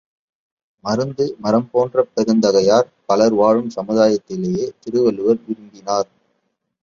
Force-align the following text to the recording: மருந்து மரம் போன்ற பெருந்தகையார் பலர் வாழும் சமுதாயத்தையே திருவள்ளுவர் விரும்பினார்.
மருந்து 0.83 1.35
மரம் 1.39 1.67
போன்ற 1.71 2.05
பெருந்தகையார் 2.15 2.89
பலர் 3.05 3.33
வாழும் 3.33 3.69
சமுதாயத்தையே 3.75 4.65
திருவள்ளுவர் 4.79 5.39
விரும்பினார். 5.47 6.09